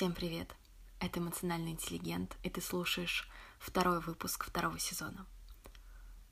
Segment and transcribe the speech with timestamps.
[0.00, 0.48] Всем привет!
[0.98, 5.26] Это эмоциональный интеллигент, и ты слушаешь второй выпуск второго сезона.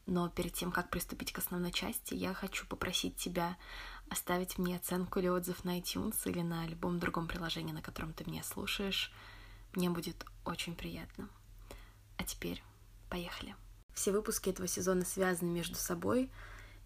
[0.07, 3.59] Но перед тем, как приступить к основной части, я хочу попросить тебя
[4.09, 8.25] оставить мне оценку или отзыв на iTunes или на любом другом приложении, на котором ты
[8.25, 9.13] меня слушаешь.
[9.75, 11.29] Мне будет очень приятно.
[12.17, 12.63] А теперь
[13.11, 13.55] поехали.
[13.93, 16.33] Все выпуски этого сезона связаны между собой,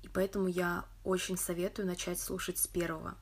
[0.03, 3.15] и поэтому я очень советую начать слушать с первого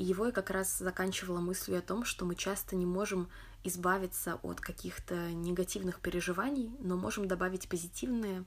[0.00, 3.28] и его я как раз заканчивала мыслью о том, что мы часто не можем
[3.64, 8.44] избавиться от каких-то негативных переживаний, но можем добавить позитивные.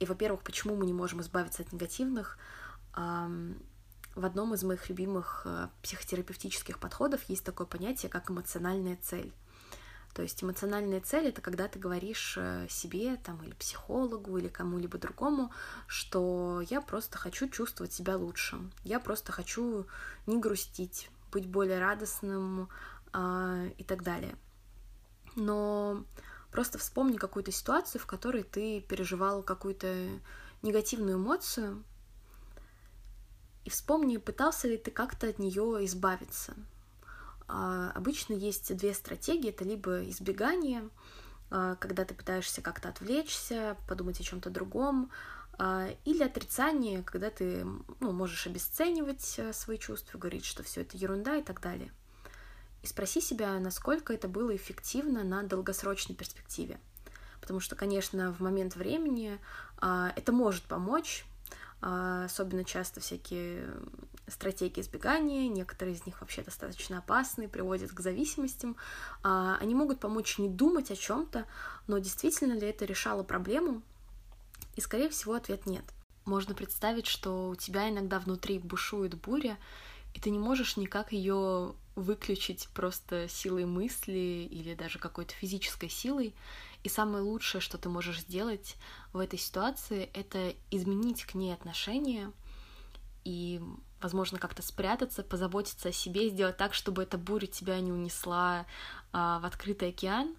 [0.00, 2.36] И, во-первых, почему мы не можем избавиться от негативных?
[2.94, 9.32] В одном из моих любимых э, психотерапевтических подходов есть такое понятие, как эмоциональная цель.
[10.14, 14.98] То есть эмоциональная цель— это когда ты говоришь э, себе там, или психологу, или кому-либо
[14.98, 15.50] другому,
[15.86, 19.86] что я просто хочу чувствовать себя лучше, я просто хочу
[20.26, 22.68] не грустить, быть более радостным
[23.14, 24.36] э, и так далее.
[25.34, 26.04] Но
[26.50, 30.08] просто вспомни какую-то ситуацию, в которой ты переживал какую-то
[30.60, 31.82] негативную эмоцию,
[33.64, 36.54] и вспомни, пытался ли ты как-то от нее избавиться,
[37.46, 39.50] обычно есть две стратегии.
[39.50, 40.88] Это либо избегание,
[41.50, 45.10] а, когда ты пытаешься как-то отвлечься, подумать о чем-то другом,
[45.58, 47.66] а, или отрицание, когда ты
[48.00, 51.92] ну, можешь обесценивать э, свои чувства, говорить, что все это ерунда и так далее.
[52.82, 56.80] И спроси себя, насколько это было эффективно на долгосрочной перспективе.
[57.40, 59.38] Потому что, конечно, в момент времени
[59.80, 61.24] это может помочь,
[61.82, 63.68] особенно часто всякие
[64.28, 68.76] стратегии избегания, некоторые из них вообще достаточно опасны, приводят к зависимостям.
[69.24, 71.44] А, они могут помочь не думать о чем-то,
[71.88, 73.82] но действительно ли это решало проблему?
[74.76, 75.84] И, скорее всего, ответ нет.
[76.24, 79.58] Можно представить, что у тебя иногда внутри бушует буря,
[80.14, 86.34] и ты не можешь никак ее выключить просто силой мысли или даже какой-то физической силой.
[86.84, 88.76] И самое лучшее, что ты можешь сделать
[89.12, 92.32] в этой ситуации, это изменить к ней отношение
[93.24, 93.60] и
[94.00, 98.66] возможно, как-то спрятаться, позаботиться о себе, сделать так, чтобы эта буря тебя не унесла
[99.12, 100.34] а, в открытый океан,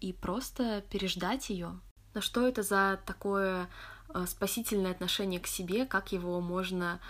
[0.00, 1.78] и просто переждать ее.
[2.14, 3.68] Но что это за такое
[4.08, 7.00] а, спасительное отношение к себе, как его можно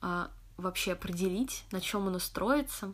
[0.00, 2.92] а, вообще определить, на чем оно строится?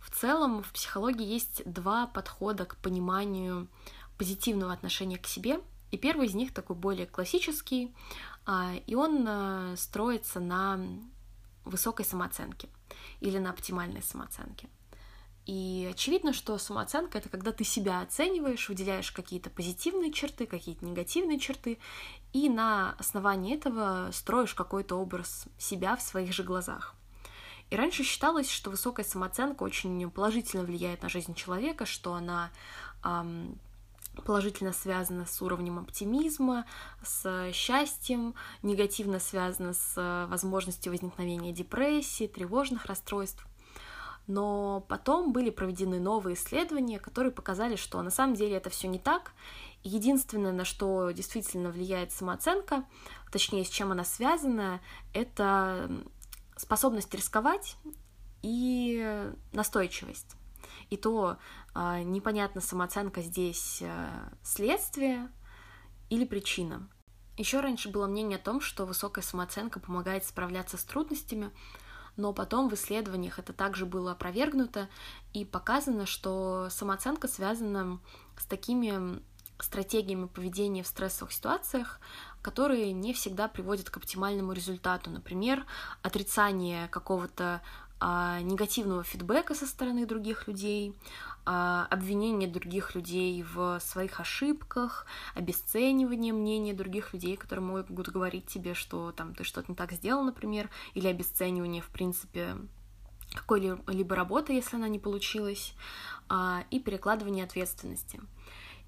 [0.00, 3.68] В целом в психологии есть два подхода к пониманию
[4.16, 5.60] позитивного отношения к себе.
[5.90, 7.94] И первый из них такой более классический,
[8.44, 10.78] а, и он а, строится на
[11.64, 12.68] высокой самооценки
[13.20, 14.68] или на оптимальной самооценке.
[15.48, 21.38] И очевидно, что самооценка— это когда ты себя оцениваешь, выделяешь какие-то позитивные черты, какие-то негативные
[21.38, 21.78] черты,
[22.34, 26.94] и на основании этого строишь какой-то образ себя в своих же глазах.
[27.70, 32.50] И раньше считалось, что высокая самооценка очень положительно влияет на жизнь человека, что она
[33.02, 33.58] эм,
[34.26, 36.66] положительно связано с уровнем оптимизма,
[37.02, 43.46] с счастьем, негативно связано с возможностью возникновения депрессии, тревожных расстройств.
[44.28, 48.98] Но потом были проведены новые исследования, которые показали, что на самом деле это все не
[48.98, 49.32] так.
[49.82, 52.84] Единственное, на что действительно влияет самооценка,
[53.32, 54.80] точнее, с чем она связана,
[55.14, 55.90] это
[56.56, 57.76] способность рисковать
[58.42, 60.36] и настойчивость.
[60.90, 61.38] И то
[61.74, 64.08] э, непонятно самооценка здесь э,
[64.42, 65.30] следствие
[66.10, 66.86] или причина.
[67.38, 71.50] Еще раньше было мнение о том, что высокая самооценка помогает справляться с трудностями,
[72.18, 74.88] но потом в исследованиях это также было опровергнуто
[75.32, 78.00] и показано, что самооценка связана
[78.36, 79.22] с такими
[79.60, 82.00] стратегиями поведения в стрессовых ситуациях,
[82.42, 85.10] которые не всегда приводят к оптимальному результату.
[85.10, 85.64] Например,
[86.02, 87.62] отрицание какого-то
[88.00, 90.94] негативного фидбэка со стороны других людей,
[91.44, 98.74] а, обвинение других людей в своих ошибках, обесценивание мнения других людей, которые могут говорить тебе,
[98.74, 102.56] что там ты что-то не так сделал, например, или обесценивание, в принципе,
[103.34, 105.72] какой-либо работы, если она не получилась,
[106.28, 108.20] а, и перекладывание ответственности.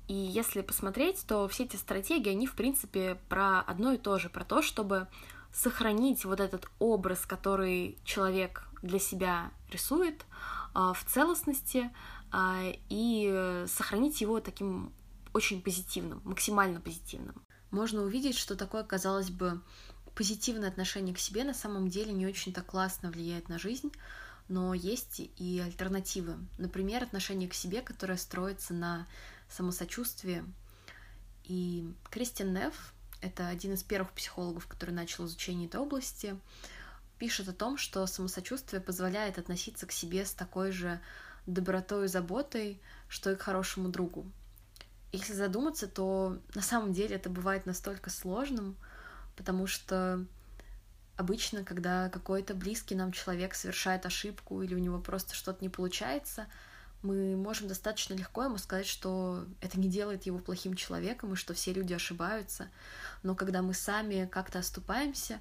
[0.06, 4.28] И если посмотреть, то все эти стратегии, они, в принципе, про одно и то же,
[4.28, 5.08] про то, чтобы
[5.52, 10.24] сохранить вот этот образ, который человек для себя рисует
[10.74, 11.90] а, в целостности
[12.32, 14.92] а, и сохранить его таким
[15.32, 17.42] очень позитивным, максимально позитивным.
[17.70, 19.60] Можно увидеть, что такое, казалось бы,
[20.14, 23.92] позитивное отношение к себе на самом деле не очень-то классно влияет на жизнь,
[24.48, 26.36] но есть и альтернативы.
[26.58, 29.06] Например, отношение к себе, которое строится на
[29.48, 30.44] самосочувствии.
[31.44, 36.36] И Кристиан Неф, это один из первых психологов, который начал изучение этой области,
[37.20, 41.00] пишет о том, что самосочувствие позволяет относиться к себе с такой же
[41.46, 44.24] добротой и заботой, что и к хорошему другу.
[45.12, 48.74] Если задуматься, то на самом деле это бывает настолько сложным,
[49.36, 50.24] потому что
[51.16, 56.46] обычно, когда какой-то близкий нам человек совершает ошибку или у него просто что-то не получается,
[57.02, 61.52] мы можем достаточно легко ему сказать, что это не делает его плохим человеком и что
[61.52, 62.68] все люди ошибаются.
[63.22, 65.38] Но когда мы сами как-то оступаемся,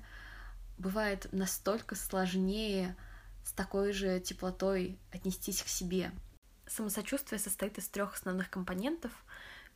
[0.79, 2.95] бывает настолько сложнее
[3.43, 6.11] с такой же теплотой отнестись к себе.
[6.65, 9.11] Самосочувствие состоит из трех основных компонентов.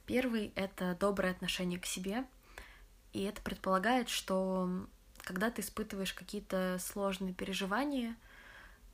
[0.05, 2.25] Первый— это доброе отношение к себе,
[3.13, 4.87] и это предполагает, что
[5.23, 8.15] когда ты испытываешь какие-то сложные переживания,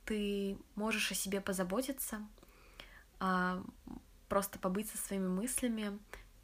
[0.04, 2.22] ты можешь о себе позаботиться,
[3.18, 3.62] а
[4.28, 5.98] просто побыть со своими мыслями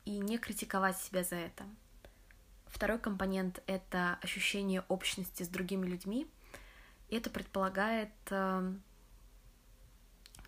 [0.05, 1.65] и не критиковать себя за это.
[2.77, 6.27] Второй компонент— это ощущение общности с другими людьми.
[7.09, 8.75] И это предполагает э,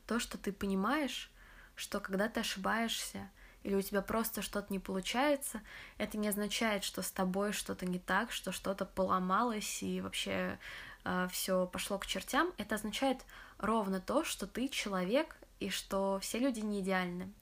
[0.06, 1.30] то, что ты понимаешь,
[1.74, 3.30] что когда ты ошибаешься
[3.62, 5.62] или у тебя просто что-то не получается,
[5.96, 10.58] это не означает, что с тобой что-то не так, что что-то поломалось и вообще
[11.04, 12.52] э, все пошло к чертям.
[12.58, 13.24] Это означает
[13.56, 17.32] ровно то, что ты человек и что все люди не идеальны.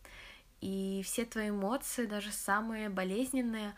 [0.60, 3.74] И все твои эмоции, даже самые болезненные,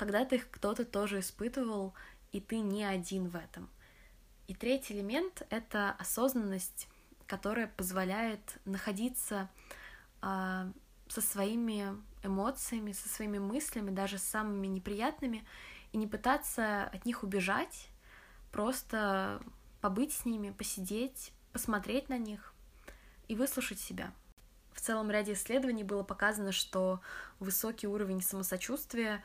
[0.00, 1.92] когда-то их кто-то тоже испытывал,
[2.32, 3.68] и ты не один в этом.
[4.48, 6.88] И третий элемент— это осознанность,
[7.26, 9.50] которая позволяет находиться
[10.22, 10.72] а,
[11.06, 15.44] со своими эмоциями, со своими мыслями, даже самыми неприятными,
[15.92, 17.90] и не пытаться от них убежать,
[18.52, 19.42] просто
[19.82, 22.54] побыть с ними, посидеть, посмотреть на них
[23.28, 24.14] и выслушать себя.
[24.72, 27.02] В целом ряде исследований было показано, что
[27.38, 29.22] высокий уровень самосочувствия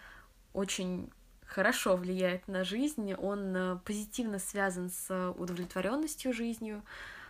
[0.55, 1.11] очень
[1.45, 6.83] хорошо влияет на жизнь, он э, позитивно связан с удовлетворенностью жизнью,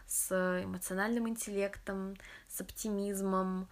[0.08, 0.32] с
[0.64, 2.16] эмоциональным интеллектом,
[2.48, 3.68] с оптимизмом,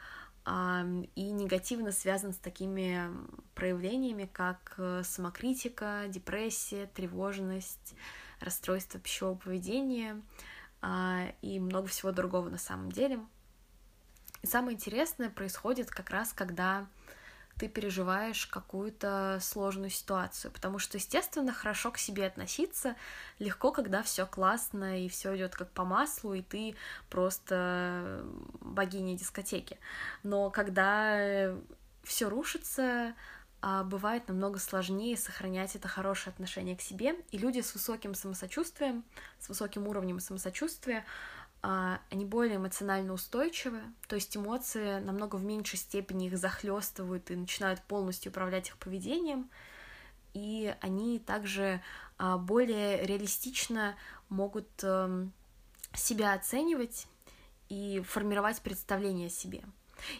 [0.46, 3.10] и негативно связан с такими
[3.56, 7.96] проявлениями, как э, самокритика, депрессия, тревожность,
[8.42, 10.22] расстройство пищевого поведения—
[10.86, 13.22] а, и много всего другого на самом деле.
[14.42, 16.86] И самое интересное происходит как раз, когда
[17.58, 22.96] ты переживаешь какую-то сложную ситуацию, потому что, естественно, хорошо к себе относиться
[23.40, 26.76] легко, когда все классно и все идет как по маслу, и ты
[27.10, 28.26] просто
[28.60, 29.78] богиня дискотеки.
[30.24, 31.56] Но когда
[32.04, 33.14] все рушится,
[33.66, 37.16] а бывает намного сложнее сохранять это хорошее отношение к себе.
[37.32, 39.06] И люди с высоким самосочувствием,
[39.40, 41.06] с высоким уровнем самосочувствия,
[41.64, 47.82] они более эмоционально устойчивы, то есть эмоции намного в меньшей степени их захлестывают и начинают
[47.84, 49.50] полностью управлять их поведением,
[50.34, 51.82] и они также
[52.18, 53.96] а, более реалистично
[54.28, 55.32] могут эм,
[55.94, 57.08] себя оценивать
[57.70, 59.64] и формировать представление о себе.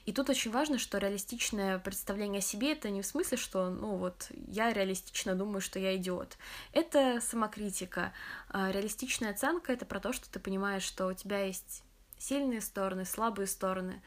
[0.06, 3.98] И тут очень важно, что реалистичное представление о себе это не в смысле, что, ну
[3.98, 6.38] вот, я реалистично думаю, что я идиот.
[6.72, 8.14] Это самокритика.
[8.50, 11.84] А реалистичная оценка это про то, что ты понимаешь, что у тебя есть
[12.18, 14.02] сильные стороны, слабые стороны,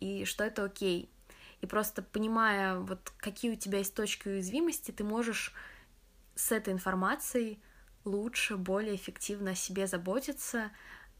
[0.00, 1.10] и что это окей.
[1.60, 5.54] И просто понимая, вот какие у тебя есть точки уязвимости, ты можешь
[6.34, 7.58] с этой информацией
[8.04, 10.70] лучше, более эффективно о себе заботиться,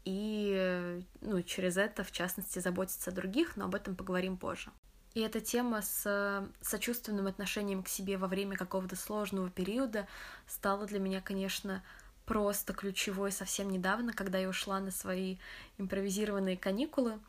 [0.07, 4.71] и ну, через это, в частности, заботиться о других, но об этом поговорим позже.
[5.13, 10.07] И эта тема с сочувственным отношением к себе во время какого-то сложного периода
[10.47, 11.83] стала для меня, конечно,
[12.25, 15.37] просто ключевой совсем недавно, когда я ушла на свои
[15.77, 17.19] импровизированные каникулы.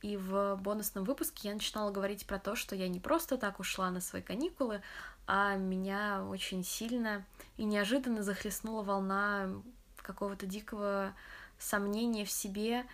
[0.00, 3.90] И в бонусном выпуске я начинала говорить про то, что я не просто так ушла
[3.90, 4.80] на свои каникулы,
[5.26, 7.26] а меня очень сильно
[7.58, 9.50] и неожиданно захлестнула волна
[9.96, 11.14] какого-то дикого
[11.62, 12.84] сомнения в себе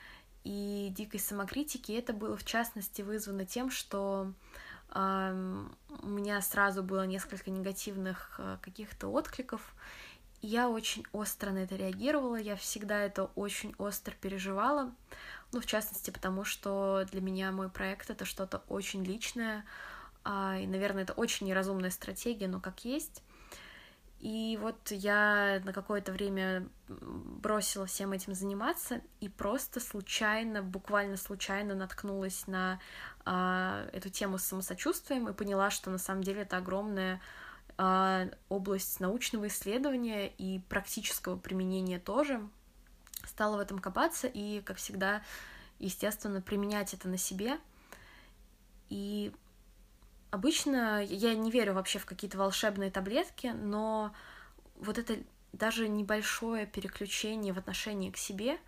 [0.44, 1.92] и дикой самокритики.
[1.92, 4.32] это было, в частности, вызвано тем, что
[4.94, 5.66] э,
[6.02, 9.74] у меня сразу было несколько негативных э, каких-то откликов.
[10.40, 14.94] Я очень остро на это реагировала, я всегда это очень остро переживала.
[15.52, 19.64] Ну, в частности, потому что для меня мой проект— это что-то очень личное,
[20.24, 23.22] э, и, наверное, это очень неразумная стратегия, но как есть.
[24.20, 31.76] И вот я на какое-то время бросила всем этим заниматься и просто случайно, буквально случайно
[31.76, 32.80] наткнулась на
[33.24, 37.20] э, эту тему с самосочувствием и поняла, что на самом деле это огромная
[37.76, 42.40] э, область научного исследования и практического применения тоже.
[43.24, 45.22] Стала в этом копаться и, как всегда,
[45.78, 47.58] естественно, применять это на себе.
[48.88, 49.32] И
[50.30, 54.12] Обычно я не верю вообще в какие-то волшебные таблетки, но
[54.76, 55.16] вот это
[55.52, 58.58] даже небольшое переключение в отношении к себе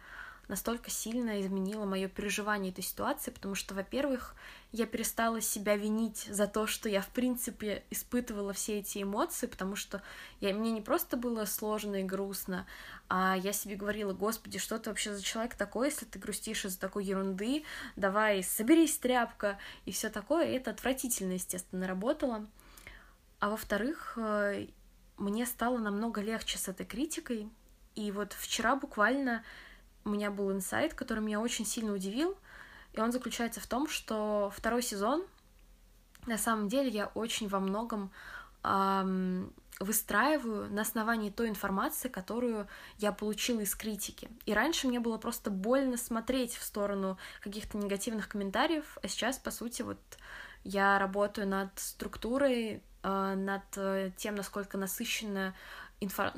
[0.50, 4.34] настолько сильно изменило мое переживание этой ситуации, потому что, во-первых,
[4.72, 9.76] я перестала себя винить за то, что я, в принципе, испытывала все эти эмоции, потому
[9.76, 10.02] что
[10.40, 12.66] я, мне не просто было сложно и грустно,
[13.08, 16.80] а я себе говорила, господи, что ты вообще за человек такой, если ты грустишь из-за
[16.80, 17.62] такой ерунды,
[17.94, 22.48] давай, соберись, тряпка, и все такое, и это отвратительно, естественно, работало.
[23.38, 24.66] А во-вторых, э,
[25.16, 27.48] мне стало намного легче с этой критикой,
[27.94, 29.44] и вот вчера буквально
[30.10, 32.36] у меня был инсайт, который меня очень сильно удивил,
[32.92, 35.24] и он заключается в том, что второй сезон,
[36.26, 38.10] на самом деле, я очень во многом
[38.64, 42.66] эм, выстраиваю на основании той информации, которую
[42.98, 44.28] я получила из критики.
[44.44, 49.50] И раньше мне было просто больно смотреть в сторону каких-то негативных комментариев, а сейчас, по
[49.50, 49.98] сути, вот
[50.64, 55.54] я работаю над структурой, э, над э, тем, насколько насыщенно
[56.00, 56.32] инфо...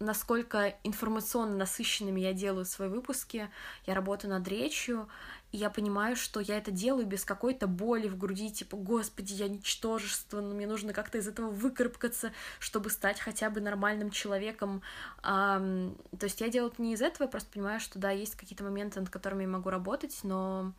[0.00, 3.50] насколько информационно насыщенными я делаю свои выпуски,
[3.86, 5.08] я работаю над речью,
[5.52, 9.48] и я понимаю, что я это делаю без какой-то боли в груди, типа, господи, я
[9.48, 14.82] ничтожество, но мне нужно как-то из этого выкарабкаться, чтобы стать хотя бы нормальным человеком.
[15.22, 18.34] Um, то есть я делаю это не из этого, я просто понимаю, что да, есть
[18.34, 20.72] какие-то моменты, над которыми я могу работать, но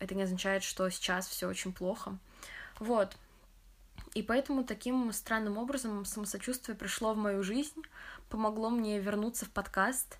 [0.00, 2.18] это не означает, что сейчас все очень плохо.
[2.80, 3.16] Вот.
[4.14, 7.82] И поэтому таким странным образом самосочувствие пришло в мою жизнь,
[8.28, 10.18] помогло мне вернуться в подкаст,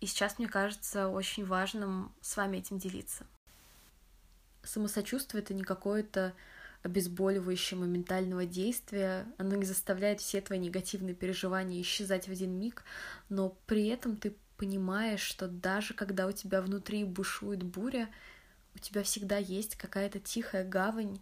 [0.00, 3.26] и сейчас мне кажется очень важным с вами этим делиться.
[4.62, 6.34] Самосочувствие— это не какое-то
[6.82, 12.84] обезболивающее моментального действия, оно не заставляет все твои негативные переживания исчезать в один миг,
[13.28, 18.08] но при этом ты понимаешь, что даже когда у тебя внутри бушует буря,
[18.74, 21.20] у тебя всегда есть какая-то тихая гавань,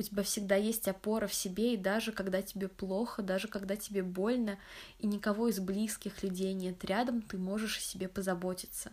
[0.00, 4.02] у тебя всегда есть опора в себе, и даже когда тебе плохо, даже когда тебе
[4.02, 4.58] больно,
[4.98, 8.92] и никого из близких людей нет рядом, ты можешь о себе позаботиться.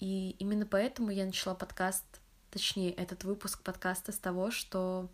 [0.00, 2.04] И именно поэтому я начала подкаст,
[2.50, 5.08] точнее, этот выпуск подкаста с того, что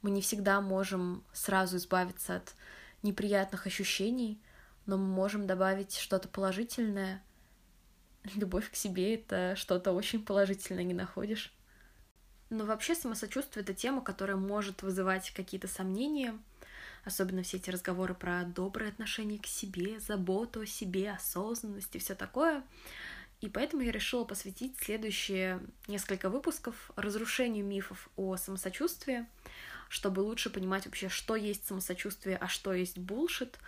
[0.00, 2.54] мы не всегда можем сразу избавиться от
[3.02, 4.40] неприятных ощущений,
[4.86, 7.20] но мы можем добавить что-то положительное.
[8.36, 11.52] Любовь к себе— это что-то очень положительное, не находишь?
[12.50, 16.38] Но вообще самосочувствие— это тема, которая может вызывать какие-то сомнения,
[17.04, 22.14] особенно все эти разговоры про доброе отношение к себе, заботу о себе, осознанность и все
[22.14, 22.62] такое.
[23.40, 29.26] И поэтому я решила посвятить следующие несколько выпусков разрушению мифов о самосочувствии,
[29.88, 33.58] чтобы лучше понимать вообще, что есть самосочувствие, а что есть булшит.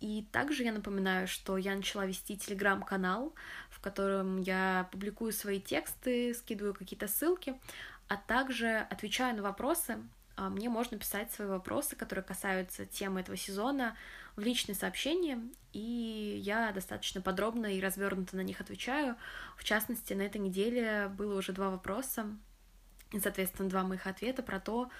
[0.00, 3.34] И также я напоминаю, что я начала вести телеграм-канал,
[3.68, 7.60] в котором я публикую свои тексты, скидываю какие-то ссылки,
[8.06, 9.98] а также отвечаю на вопросы.
[10.36, 13.96] А, мне можно писать свои вопросы, которые касаются темы этого сезона,
[14.36, 15.40] в личные сообщения,
[15.72, 19.16] и я достаточно подробно и развернуто на них отвечаю.
[19.56, 22.26] В частности, на этой неделе было уже два вопроса,
[23.10, 24.90] и, соответственно, два моих ответа про то,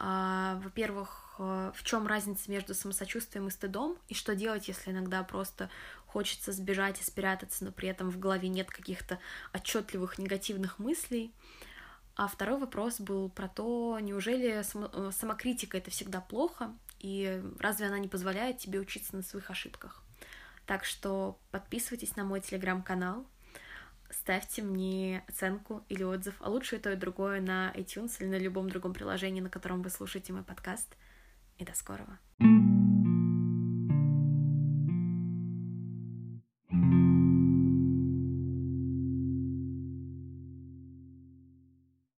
[0.00, 5.70] а, во-первых, в чем разница между самосочувствием и стыдом, и что делать, если иногда просто
[6.06, 9.18] хочется сбежать и спрятаться, но при этом в голове нет каких-то
[9.52, 11.32] отчетливых негативных мыслей.
[12.16, 17.98] А второй вопрос был про то, неужели само, самокритика это всегда плохо, и разве она
[17.98, 20.02] не позволяет тебе учиться на своих ошибках?
[20.66, 23.24] Так что подписывайтесь на мой телеграм-канал,
[24.10, 28.38] ставьте мне оценку или отзыв, а лучше и то, и другое на iTunes или на
[28.38, 30.96] любом другом приложении, на котором вы слушаете мой подкаст.
[31.58, 32.18] И до скорого.